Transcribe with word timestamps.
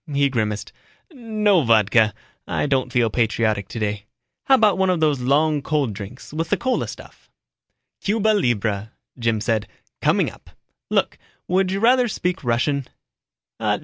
He 0.11 0.29
grimaced, 0.29 0.73
"No 1.13 1.61
vodka, 1.61 2.15
I 2.47 2.65
don't 2.65 2.91
feel 2.91 3.11
patriotic 3.11 3.67
today. 3.67 4.05
How 4.45 4.55
about 4.55 4.79
one 4.79 4.89
of 4.89 4.99
those 4.99 5.19
long 5.19 5.61
cold 5.61 5.93
drinks, 5.93 6.33
with 6.33 6.49
the 6.49 6.57
cola 6.57 6.87
stuff?" 6.87 7.29
"Cuba 8.01 8.29
libra," 8.29 8.93
Jim 9.19 9.39
said. 9.41 9.67
"Coming 10.01 10.31
up. 10.31 10.49
Look, 10.89 11.19
would 11.47 11.69
you 11.69 11.79
rather 11.79 12.07
speak 12.07 12.43
Russian?" 12.43 12.87